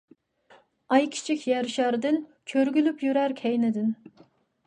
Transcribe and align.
ئاي 0.95 1.03
كىچىك 1.15 1.43
يەر 1.49 1.69
شارىدىن، 1.75 2.17
چۆرگۈلەپ 2.53 3.05
يۈرەر 3.09 3.37
كەينىدىن. 3.43 3.93